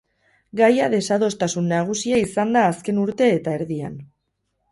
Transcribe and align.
Gaia 0.59 0.85
desadostasun 0.93 1.67
nagusia 1.73 2.21
izan 2.23 2.55
da 2.57 2.65
azken 2.71 3.03
urte 3.05 3.31
eta 3.35 3.57
erdian. 3.61 4.01